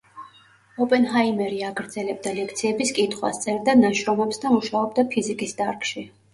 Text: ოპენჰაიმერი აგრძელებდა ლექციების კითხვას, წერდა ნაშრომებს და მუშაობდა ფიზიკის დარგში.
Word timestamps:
ოპენჰაიმერი 0.85 1.59
აგრძელებდა 1.67 2.33
ლექციების 2.39 2.95
კითხვას, 3.01 3.43
წერდა 3.45 3.79
ნაშრომებს 3.85 4.43
და 4.47 4.57
მუშაობდა 4.59 5.09
ფიზიკის 5.15 5.59
დარგში. 5.65 6.09